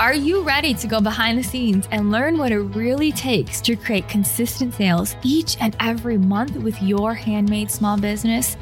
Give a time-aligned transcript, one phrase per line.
[0.00, 3.76] Are you ready to go behind the scenes and learn what it really takes to
[3.76, 8.56] create consistent sales each and every month with your handmade small business?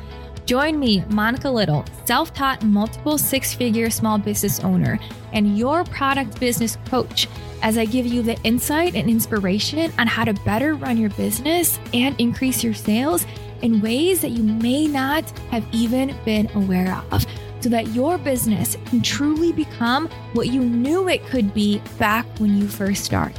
[0.46, 4.98] Join me, Monica Little, self taught multiple six figure small business owner
[5.32, 7.29] and your product business coach,
[7.62, 11.79] as I give you the insight and inspiration on how to better run your business
[11.95, 13.25] and increase your sales
[13.62, 17.25] in ways that you may not have even been aware of
[17.61, 22.56] so that your business can truly become what you knew it could be back when
[22.59, 23.38] you first started.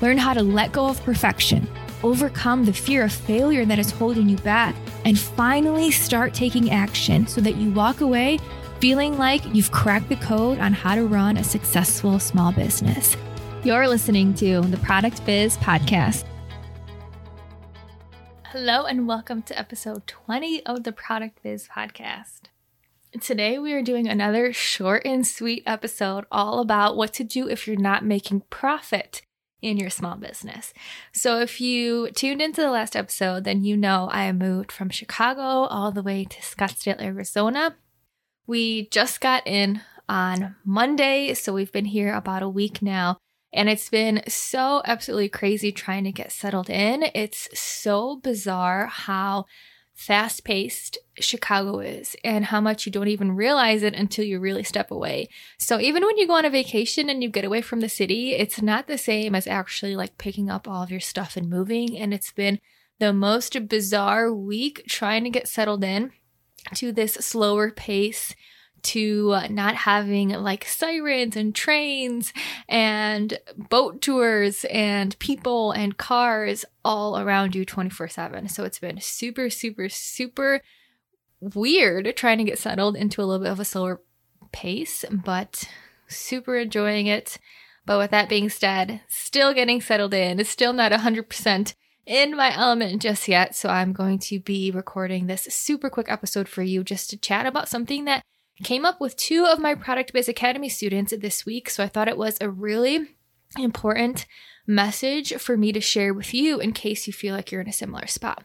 [0.00, 1.68] Learn how to let go of perfection,
[2.02, 7.26] overcome the fear of failure that is holding you back, and finally start taking action
[7.26, 8.38] so that you walk away
[8.80, 13.14] feeling like you've cracked the code on how to run a successful small business.
[13.62, 16.24] You're listening to the Product Biz Podcast.
[18.46, 22.48] Hello, and welcome to episode 20 of the Product Biz Podcast.
[23.18, 27.66] Today, we are doing another short and sweet episode all about what to do if
[27.66, 29.22] you're not making profit
[29.60, 30.72] in your small business.
[31.12, 35.42] So, if you tuned into the last episode, then you know I moved from Chicago
[35.42, 37.74] all the way to Scottsdale, Arizona.
[38.46, 43.18] We just got in on Monday, so we've been here about a week now.
[43.52, 47.06] And it's been so absolutely crazy trying to get settled in.
[47.12, 49.46] It's so bizarre how
[50.00, 54.62] fast paced Chicago is and how much you don't even realize it until you really
[54.62, 55.28] step away.
[55.58, 58.32] So even when you go on a vacation and you get away from the city,
[58.32, 61.98] it's not the same as actually like picking up all of your stuff and moving.
[61.98, 62.60] And it's been
[62.98, 66.12] the most bizarre week trying to get settled in
[66.76, 68.34] to this slower pace
[68.82, 72.32] to uh, not having like sirens and trains
[72.68, 78.48] and boat tours and people and cars all around you 24 7.
[78.48, 80.60] So it's been super, super, super
[81.40, 84.00] weird trying to get settled into a little bit of a slower
[84.52, 85.64] pace, but
[86.08, 87.38] super enjoying it.
[87.86, 91.74] But with that being said, still getting settled in, still not 100%
[92.06, 93.54] in my element just yet.
[93.54, 97.46] So I'm going to be recording this super quick episode for you just to chat
[97.46, 98.22] about something that
[98.62, 101.70] came up with two of my Product Biz Academy students this week.
[101.70, 103.08] So I thought it was a really
[103.58, 104.26] important
[104.66, 107.72] message for me to share with you in case you feel like you're in a
[107.72, 108.44] similar spot.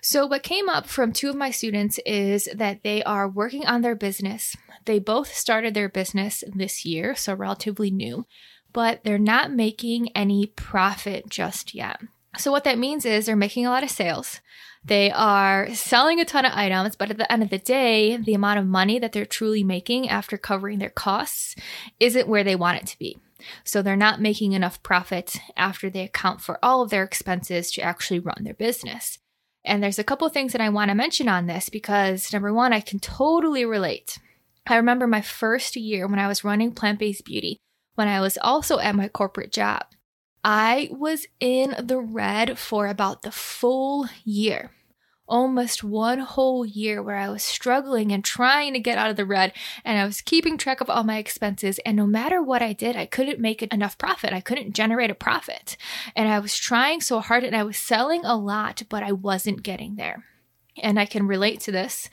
[0.00, 3.82] So, what came up from two of my students is that they are working on
[3.82, 4.56] their business.
[4.86, 8.26] They both started their business this year, so relatively new,
[8.72, 12.00] but they're not making any profit just yet.
[12.38, 14.40] So, what that means is they're making a lot of sales.
[14.84, 18.34] They are selling a ton of items, but at the end of the day, the
[18.34, 21.56] amount of money that they're truly making after covering their costs
[21.98, 23.18] isn't where they want it to be.
[23.64, 27.82] So they're not making enough profit after they account for all of their expenses to
[27.82, 29.18] actually run their business.
[29.64, 32.72] And there's a couple things that I want to mention on this because number one,
[32.72, 34.18] I can totally relate.
[34.68, 37.58] I remember my first year when I was running Plant Based Beauty,
[37.96, 39.84] when I was also at my corporate job.
[40.48, 44.70] I was in the red for about the full year
[45.28, 49.26] almost one whole year where I was struggling and trying to get out of the
[49.26, 49.52] red
[49.84, 51.80] and I was keeping track of all my expenses.
[51.84, 54.32] And no matter what I did, I couldn't make enough profit.
[54.32, 55.76] I couldn't generate a profit.
[56.14, 59.64] And I was trying so hard and I was selling a lot, but I wasn't
[59.64, 60.26] getting there.
[60.82, 62.08] And I can relate to this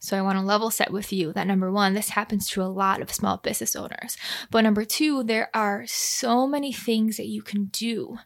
[0.00, 2.70] so I want to level set with you that number one, this happens to a
[2.70, 4.16] lot of small business owners.
[4.48, 8.18] But number two, there are so many things that you can do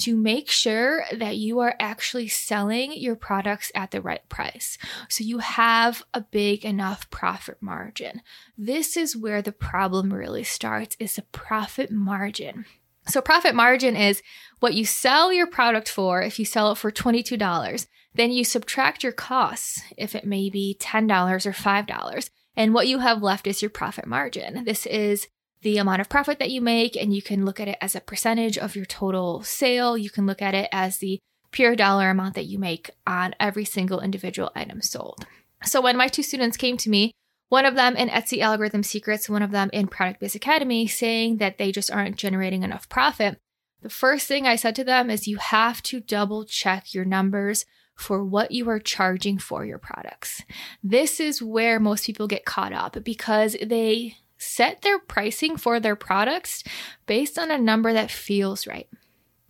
[0.00, 4.76] to make sure that you are actually selling your products at the right price.
[5.08, 8.22] So you have a big enough profit margin.
[8.58, 12.64] This is where the problem really starts is the profit margin.
[13.06, 14.20] So profit margin is
[14.58, 19.02] what you sell your product for if you sell it for $22 then you subtract
[19.02, 23.62] your costs, if it may be $10 or $5, and what you have left is
[23.62, 24.64] your profit margin.
[24.64, 25.28] This is
[25.62, 28.00] the amount of profit that you make, and you can look at it as a
[28.00, 29.96] percentage of your total sale.
[29.96, 31.20] You can look at it as the
[31.52, 35.26] pure dollar amount that you make on every single individual item sold.
[35.64, 37.12] So when my two students came to me,
[37.48, 41.38] one of them in Etsy Algorithm Secrets, one of them in Product Biz Academy, saying
[41.38, 43.38] that they just aren't generating enough profit.
[43.82, 47.66] The first thing I said to them is you have to double check your numbers
[48.00, 50.42] for what you are charging for your products.
[50.82, 55.96] This is where most people get caught up because they set their pricing for their
[55.96, 56.64] products
[57.06, 58.88] based on a number that feels right,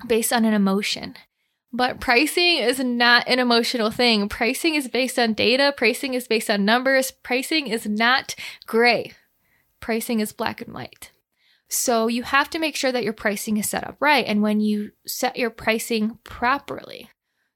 [0.06, 1.14] based on an emotion.
[1.73, 4.29] But pricing is not an emotional thing.
[4.29, 8.35] Pricing is based on data, pricing is based on numbers, pricing is not
[8.67, 9.12] gray.
[9.79, 11.12] Pricing is black and white.
[11.69, 14.26] So you have to make sure that your pricing is set up right.
[14.26, 17.08] And when you set your pricing properly,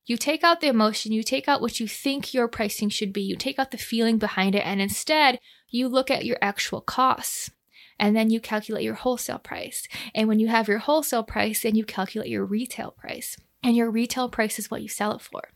[0.07, 3.23] you take out the emotion, you take out what you think your pricing should be,
[3.23, 5.39] you take out the feeling behind it, and instead
[5.71, 7.51] you look at your actual costs.
[7.97, 9.87] And then you calculate your wholesale price.
[10.17, 13.37] And when you have your wholesale price, then you calculate your retail price.
[13.63, 15.51] And your retail price is what you sell it for.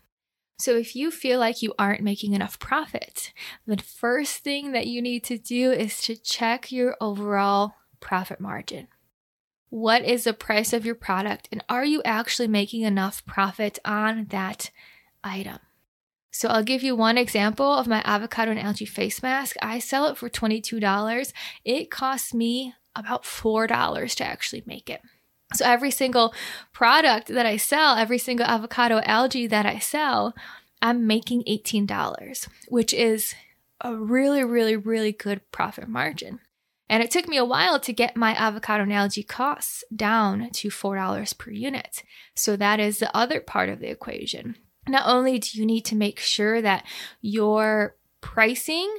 [0.61, 3.33] So if you feel like you aren't making enough profit,
[3.67, 8.89] the first thing that you need to do is to check your overall profit margin.
[9.71, 14.27] What is the price of your product and are you actually making enough profit on
[14.31, 14.71] that
[15.23, 15.59] item?
[16.31, 19.57] So I'll give you one example of my avocado and algae face mask.
[19.61, 21.33] I sell it for $22.
[21.65, 25.01] It costs me about $4 to actually make it.
[25.55, 26.35] So every single
[26.73, 30.35] product that I sell, every single avocado algae that I sell,
[30.83, 33.35] I'm making $18, which is
[33.81, 36.41] a really, really, really good profit margin.
[36.89, 40.69] And it took me a while to get my avocado and algae costs down to
[40.69, 42.03] $4 per unit.
[42.35, 44.57] So that is the other part of the equation.
[44.89, 46.87] Not only do you need to make sure that
[47.21, 48.91] your pricing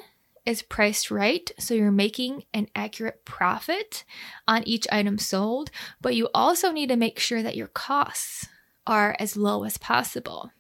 [0.46, 4.04] is priced right, so you're making an accurate profit
[4.48, 5.72] on each item sold,
[6.02, 8.48] but you also need to make sure that your costs
[8.86, 10.52] are as low as possible.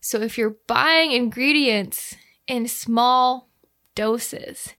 [0.00, 2.14] So if you're buying ingredients
[2.46, 3.50] in small
[3.94, 4.74] doses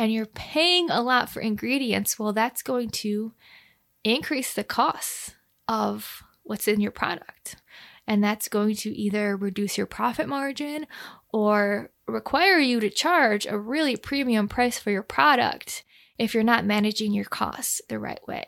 [0.00, 3.34] and you're paying a lot for ingredients, well, that's going to
[4.02, 5.34] increase the costs
[5.68, 7.56] of what's in your product.
[8.06, 10.86] And that's going to either reduce your profit margin
[11.34, 15.84] or require you to charge a really premium price for your product
[16.16, 18.46] if you're not managing your costs the right way.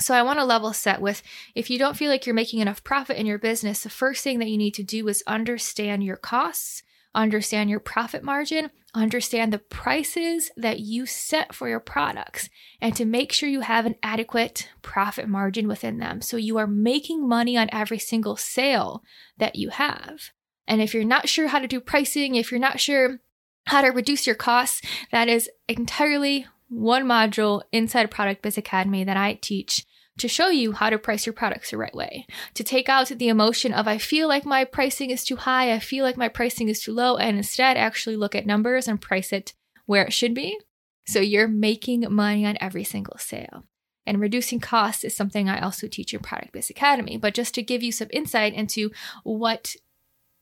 [0.00, 1.22] So I want to level set with
[1.54, 4.38] if you don't feel like you're making enough profit in your business, the first thing
[4.38, 6.82] that you need to do is understand your costs,
[7.16, 12.48] understand your profit margin, understand the prices that you set for your products,
[12.80, 16.20] and to make sure you have an adequate profit margin within them.
[16.20, 19.02] So you are making money on every single sale
[19.38, 20.30] that you have.
[20.68, 23.20] And if you're not sure how to do pricing, if you're not sure
[23.66, 29.16] how to reduce your costs, that is entirely one module inside Product Biz Academy that
[29.16, 29.85] I teach
[30.18, 32.26] to show you how to price your products the right way.
[32.54, 35.78] To take out the emotion of, I feel like my pricing is too high, I
[35.78, 39.32] feel like my pricing is too low, and instead actually look at numbers and price
[39.32, 39.52] it
[39.84, 40.58] where it should be.
[41.06, 43.64] So you're making money on every single sale.
[44.06, 47.16] And reducing costs is something I also teach in Product Based Academy.
[47.16, 48.90] But just to give you some insight into
[49.24, 49.74] what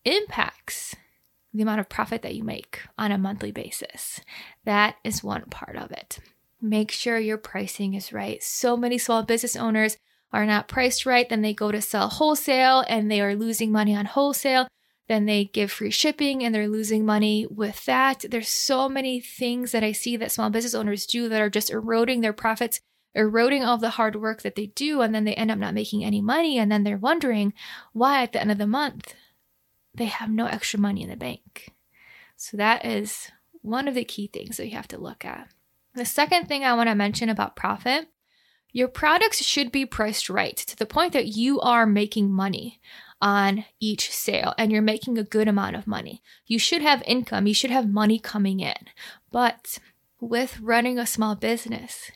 [0.04, 0.94] impacts
[1.52, 4.20] the amount of profit that you make on a monthly basis,
[4.64, 6.18] that is one part of it
[6.64, 8.42] make sure your pricing is right.
[8.42, 9.98] So many small business owners
[10.32, 13.94] are not priced right, then they go to sell wholesale and they are losing money
[13.94, 14.66] on wholesale.
[15.06, 18.24] Then they give free shipping and they're losing money with that.
[18.28, 21.70] There's so many things that I see that small business owners do that are just
[21.70, 22.80] eroding their profits,
[23.14, 26.02] eroding all the hard work that they do, and then they end up not making
[26.02, 26.58] any money.
[26.58, 27.52] And then they're wondering
[27.92, 29.14] why at the end of the month
[29.94, 31.70] they have no extra money in the bank.
[32.36, 35.48] So that is one of the key things that you have to look at.
[35.94, 38.08] The second thing I want to mention about profit
[38.74, 42.80] your products should be priced right to the point that you are making money
[43.22, 46.20] on each sale and you're making a good amount of money.
[46.44, 48.74] You should have income, you should have money coming in.
[49.30, 49.78] But
[50.20, 52.10] with running a small business,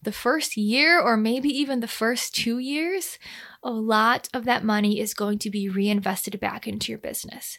[0.00, 3.18] the first year or maybe even the first two years,
[3.64, 7.58] a lot of that money is going to be reinvested back into your business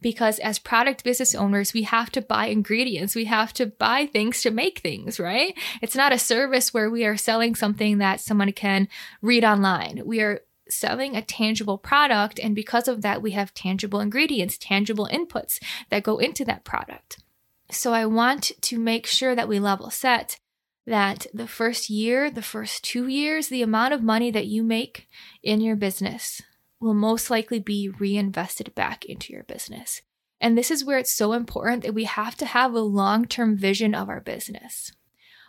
[0.00, 3.14] because as product business owners, we have to buy ingredients.
[3.14, 5.56] We have to buy things to make things, right?
[5.82, 8.88] It's not a service where we are selling something that someone can
[9.22, 10.02] read online.
[10.04, 12.38] We are selling a tangible product.
[12.38, 15.58] And because of that, we have tangible ingredients, tangible inputs
[15.90, 17.22] that go into that product.
[17.70, 20.38] So I want to make sure that we level set
[20.86, 25.06] that the first year, the first two years, the amount of money that you make
[25.42, 26.40] in your business
[26.80, 30.02] will most likely be reinvested back into your business.
[30.40, 33.56] And this is where it's so important that we have to have a long term
[33.56, 34.92] vision of our business.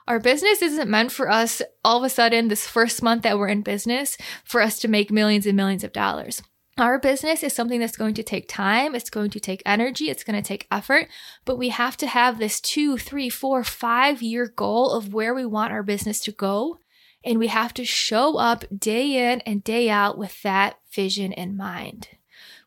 [0.08, 3.48] Our business isn't meant for us all of a sudden, this first month that we're
[3.48, 6.42] in business, for us to make millions and millions of dollars.
[6.80, 10.24] Our business is something that's going to take time, it's going to take energy, it's
[10.24, 11.10] going to take effort,
[11.46, 15.46] but we have to have this two, three, four, five year goal of where we
[15.46, 16.80] want our business to go
[17.24, 21.58] and we have to show up day in and day out with that vision in
[21.58, 22.08] mind.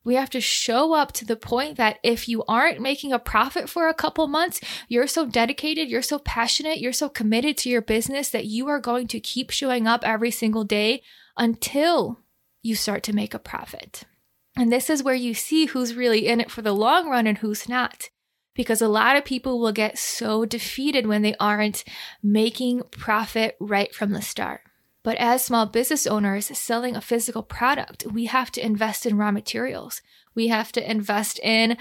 [0.04, 3.70] We have to show up to the point that if you aren't making a profit
[3.70, 7.82] for a couple months, you're so dedicated, you're so passionate, you're so committed to your
[7.82, 11.02] business that you are going to keep showing up every single day
[11.36, 12.18] until
[12.62, 14.02] you start to make a profit.
[14.56, 17.38] And this is where you see who's really in it for the long run and
[17.38, 18.10] who's not
[18.54, 21.84] because a lot of people will get so defeated when they aren't
[22.22, 24.62] making profit right from the start.
[25.02, 29.32] But as small business owners selling a physical product, we have to invest in raw
[29.32, 30.00] materials.
[30.34, 31.76] We have to invest in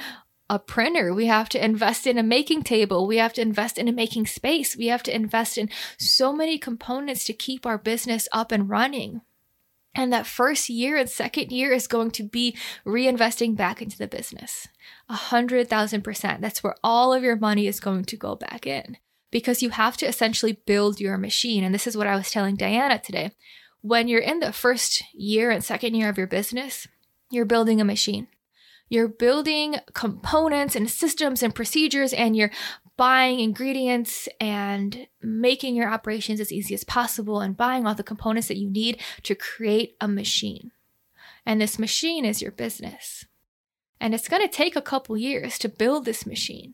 [0.50, 1.14] a printer.
[1.14, 3.08] We have to invest in a making table.
[3.08, 4.76] We have to invest in a making space.
[4.76, 9.22] We have to invest in so many components to keep our business up and running.
[9.94, 12.56] And that first year and second year is going to be
[12.86, 14.68] reinvesting back into the business.
[15.10, 16.42] A hundred thousand percent.
[16.42, 18.98] That's where all of your money is going to go back in
[19.32, 21.64] because you have to essentially build your machine.
[21.64, 23.32] And this is what I was telling Diana today.
[23.82, 26.88] When you're in the first year and second year of your business,
[27.30, 28.28] you're building a machine.
[28.90, 32.52] You're building components and systems and procedures, and you're
[32.98, 38.48] buying ingredients and making your operations as easy as possible and buying all the components
[38.48, 40.72] that you need to create a machine.
[41.46, 43.26] And this machine is your business.
[44.00, 46.74] And it's going to take a couple years to build this machine,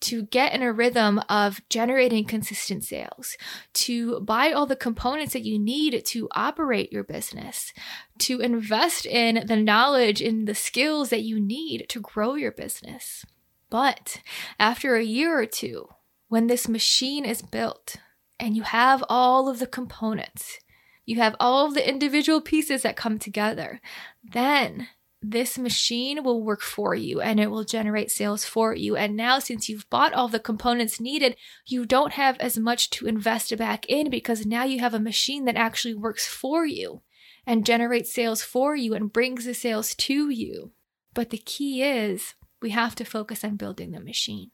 [0.00, 3.36] to get in a rhythm of generating consistent sales,
[3.74, 7.72] to buy all the components that you need to operate your business,
[8.18, 13.24] to invest in the knowledge and the skills that you need to grow your business.
[13.72, 14.20] But
[14.58, 15.88] after a year or two,
[16.28, 17.96] when this machine is built
[18.38, 20.58] and you have all of the components,
[21.06, 23.80] you have all of the individual pieces that come together,
[24.22, 24.88] then
[25.22, 28.94] this machine will work for you and it will generate sales for you.
[28.94, 33.06] And now, since you've bought all the components needed, you don't have as much to
[33.06, 37.00] invest back in because now you have a machine that actually works for you
[37.46, 40.72] and generates sales for you and brings the sales to you.
[41.14, 44.50] But the key is we have to focus on building the machine.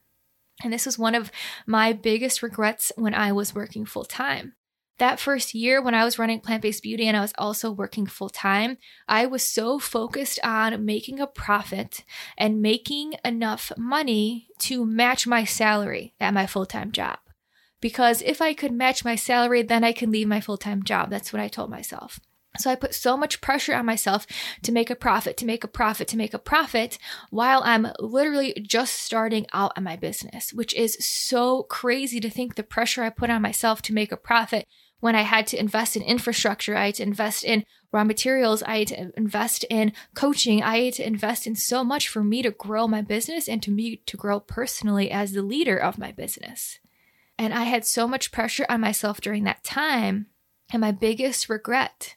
[0.63, 1.31] And this was one of
[1.65, 4.53] my biggest regrets when I was working full time.
[4.97, 8.05] That first year when I was running plant based beauty and I was also working
[8.05, 12.03] full time, I was so focused on making a profit
[12.37, 17.19] and making enough money to match my salary at my full time job.
[17.79, 21.09] Because if I could match my salary, then I can leave my full time job.
[21.09, 22.19] That's what I told myself.
[22.57, 24.25] So I put so much pressure on myself
[24.63, 26.97] to make a profit, to make a profit, to make a profit
[27.29, 32.55] while I'm literally just starting out on my business, which is so crazy to think
[32.55, 34.67] the pressure I put on myself to make a profit
[34.99, 38.79] when I had to invest in infrastructure, I had to invest in raw materials, I
[38.79, 42.51] had to invest in coaching, I had to invest in so much for me to
[42.51, 46.79] grow my business and to me to grow personally as the leader of my business.
[47.37, 50.27] And I had so much pressure on myself during that time
[50.71, 52.15] and my biggest regret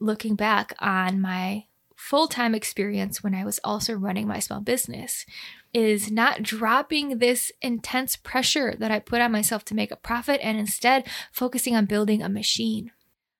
[0.00, 1.66] looking back on my
[2.02, 5.24] full time experience when I was also running my small business
[5.72, 10.40] is not dropping this intense pressure that I put on myself to make a profit
[10.42, 12.90] and instead focusing on building a machine.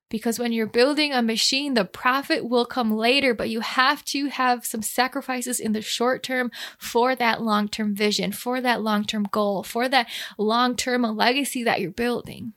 [0.08, 4.26] Because when you're building a machine, the profit will come later, but you have to
[4.26, 9.04] have some sacrifices in the short term for that long term vision, for that long
[9.04, 12.52] term goal, for that long term legacy that you're building.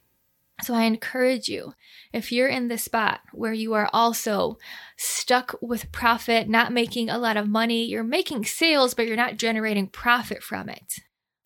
[0.64, 1.74] So I encourage you,
[2.14, 4.58] if you're in the spot where you are also
[4.96, 9.38] stuck with profit, not making a lot of money, you're making sales, but you're not
[9.38, 11.00] generating profit from it.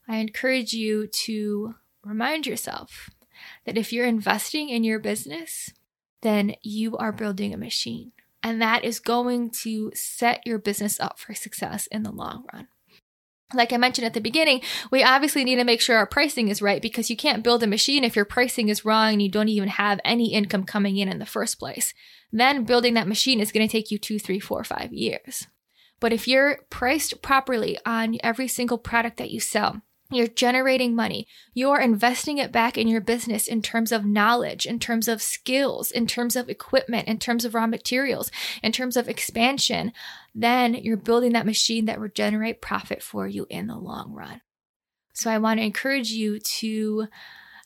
[0.07, 3.09] I encourage you to remind yourself
[3.65, 5.71] that if you're investing in your business,
[6.21, 8.11] then you are building a machine.
[8.43, 12.67] And that is going to set your business up for success in the long run
[13.53, 16.61] like I mentioned at the beginning, we obviously need to make sure our pricing is
[16.61, 19.49] right because you can't build a machine if your pricing is wrong and you don't
[19.49, 21.93] even have any income coming in in the first place.
[22.31, 25.47] Then building that machine is going to take you two, three, four, five years.
[25.99, 31.27] But if you're priced properly on every single product that you sell, you're generating money.
[31.53, 35.91] You're investing it back in your business in terms of knowledge, in terms of skills,
[35.91, 38.31] in terms of equipment, in terms of raw materials,
[38.63, 39.93] in terms of expansion.
[40.33, 44.41] Then you're building that machine that will generate profit for you in the long run.
[45.13, 47.07] So I want to encourage you to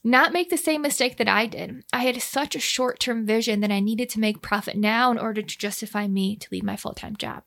[0.03, 1.85] not make the same mistake that I did.
[1.93, 5.17] I had such a short term vision that I needed to make profit now in
[5.17, 7.43] order to justify me to leave my full time job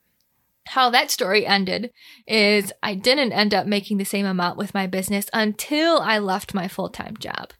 [0.67, 1.91] how that story ended
[2.27, 6.53] is I didn't end up making the same amount with my business until I left
[6.53, 7.53] my full time job.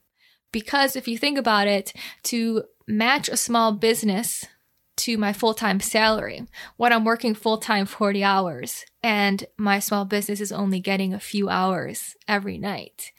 [0.52, 4.46] Because if you think about it, to match a small business
[4.98, 6.48] to my full time salary,
[6.78, 11.20] when I'm working full time 40 hours and my small business is only getting a
[11.20, 13.12] few hours every night,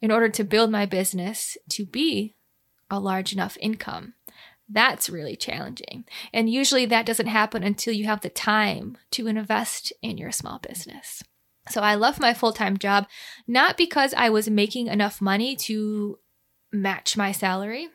[0.00, 2.34] in order to build my business to be
[2.90, 4.14] a large enough income,
[4.68, 6.04] that's really challenging.
[6.32, 10.58] And usually that doesn't happen until you have the time to invest in your small
[10.58, 11.22] business.
[11.70, 13.06] So I left my full time job,
[13.46, 16.18] not because I was making enough money to
[16.72, 17.88] match my salary.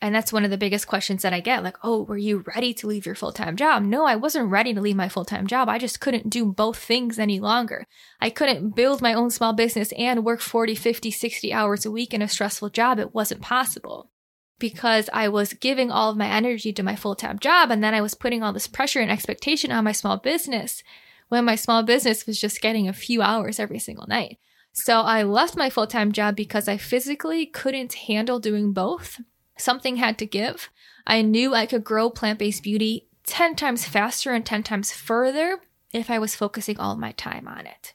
[0.00, 2.74] And that's one of the biggest questions that I get like, oh, were you ready
[2.74, 3.84] to leave your full time job?
[3.84, 5.68] No, I wasn't ready to leave my full time job.
[5.68, 7.86] I just couldn't do both things any longer.
[8.20, 12.12] I couldn't build my own small business and work 40, 50, 60 hours a week
[12.12, 12.98] in a stressful job.
[12.98, 14.10] It wasn't possible
[14.58, 17.94] because I was giving all of my energy to my full time job and then
[17.94, 20.82] I was putting all this pressure and expectation on my small business.
[21.28, 24.38] when my small business was just getting a few hours every single night.
[24.72, 29.20] So I left my full time job because I physically couldn't handle doing both.
[29.56, 30.68] Something had to give.
[31.06, 35.60] I knew I could grow plant based beauty 10 times faster and 10 times further
[35.92, 37.94] if I was focusing all my time on it.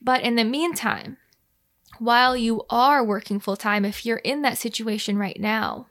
[0.00, 1.16] But in the meantime,
[1.98, 5.86] while you are working full time, if you're in that situation right now,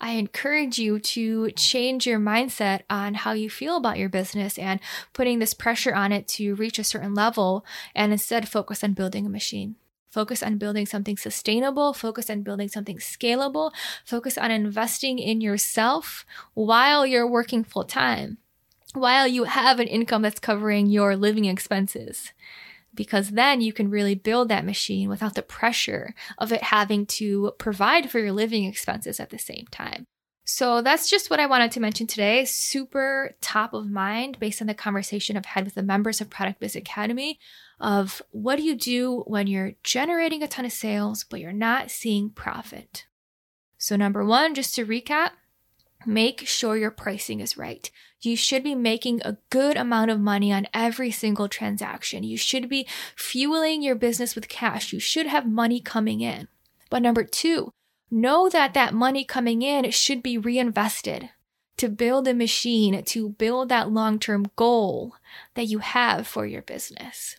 [0.00, 4.78] I encourage you to change your mindset on how you feel about your business and
[5.14, 7.64] putting this pressure on it to reach a certain level
[7.94, 9.76] and instead focus on building a machine.
[10.10, 13.72] Focus on building something sustainable, focus on building something scalable,
[14.04, 18.38] focus on investing in yourself while you're working full time,
[18.94, 22.32] while you have an income that's covering your living expenses
[22.96, 27.52] because then you can really build that machine without the pressure of it having to
[27.58, 30.06] provide for your living expenses at the same time.
[30.48, 32.44] So that's just what I wanted to mention today.
[32.44, 36.60] Super top of mind based on the conversation I've had with the members of Product
[36.60, 37.40] Biz Academy
[37.80, 41.90] of what do you do when you're generating a ton of sales, but you're not
[41.90, 43.06] seeing profit?
[43.76, 45.30] So, number one, just to recap,
[46.06, 47.90] make sure your pricing is right.
[48.20, 52.24] You should be making a good amount of money on every single transaction.
[52.24, 54.92] You should be fueling your business with cash.
[54.92, 56.48] You should have money coming in.
[56.90, 57.70] But number two,
[58.10, 61.30] know that that money coming in should be reinvested
[61.76, 65.14] to build a machine, to build that long term goal
[65.54, 67.36] that you have for your business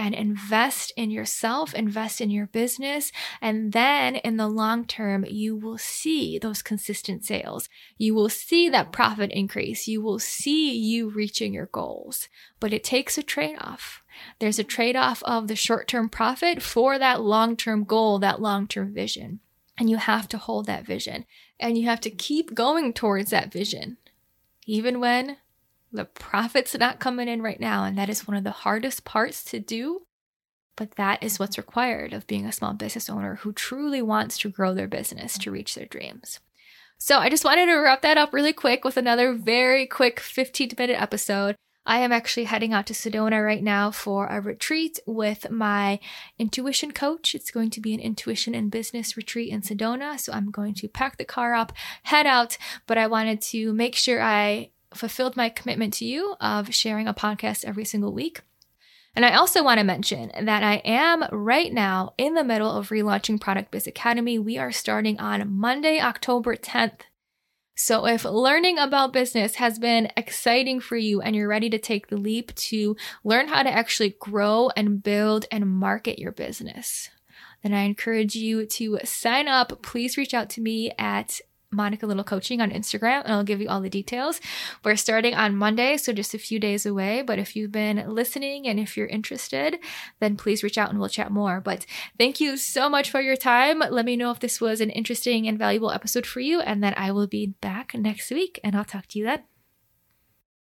[0.00, 3.12] and invest in yourself, invest in your business.
[3.42, 7.68] And then in the long term, you will see those consistent sales.
[7.98, 9.86] You will see that profit increase.
[9.86, 12.30] You will see you reaching your goals.
[12.60, 14.02] But it takes a trade off.
[14.38, 18.40] There's a trade off of the short term profit for that long term goal, that
[18.40, 19.40] long term vision.
[19.76, 21.26] And you have to hold that vision
[21.58, 23.98] and you have to keep going towards that vision,
[24.66, 25.36] even when
[25.92, 29.42] the profit's not coming in right now, and that is one of the hardest parts
[29.44, 30.02] to do.
[30.76, 34.48] But that is what's required of being a small business owner who truly wants to
[34.48, 36.40] grow their business to reach their dreams.
[36.96, 40.70] So I just wanted to wrap that up really quick with another very quick 15
[40.78, 41.56] minute episode.
[41.86, 45.98] I am actually heading out to Sedona right now for a retreat with my
[46.38, 47.34] intuition coach.
[47.34, 50.20] It's going to be an intuition and business retreat in Sedona.
[50.20, 51.72] So I'm going to pack the car up,
[52.04, 56.74] head out, but I wanted to make sure I fulfilled my commitment to you of
[56.74, 58.40] sharing a podcast every single week.
[59.14, 62.90] And I also want to mention that I am right now in the middle of
[62.90, 64.38] relaunching Product Biz Academy.
[64.38, 67.00] We are starting on Monday, October 10th.
[67.74, 72.08] So, if learning about business has been exciting for you and you're ready to take
[72.08, 77.08] the leap to learn how to actually grow and build and market your business,
[77.62, 79.82] then I encourage you to sign up.
[79.82, 81.40] Please reach out to me at
[81.72, 84.40] Monica Little Coaching on Instagram, and I'll give you all the details.
[84.84, 87.22] We're starting on Monday, so just a few days away.
[87.22, 89.78] But if you've been listening and if you're interested,
[90.18, 91.60] then please reach out and we'll chat more.
[91.60, 91.86] But
[92.18, 93.78] thank you so much for your time.
[93.78, 96.94] Let me know if this was an interesting and valuable episode for you, and then
[96.96, 99.49] I will be back next week, and I'll talk to you then.